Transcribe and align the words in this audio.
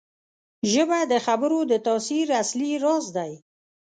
ژبه 0.71 0.99
د 1.11 1.13
خبرو 1.25 1.59
د 1.71 1.73
تاثیر 1.87 2.27
اصلي 2.41 2.71
راز 2.83 3.05
دی 3.17 3.31